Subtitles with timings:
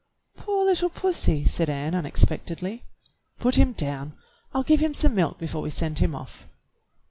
[0.35, 2.81] "Poor httle pussy," said Ann unexpectedly.
[3.37, 4.17] "Put him down.
[4.51, 6.47] I'll give him some milk before we send him off."